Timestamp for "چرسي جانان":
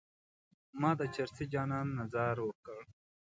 1.15-1.87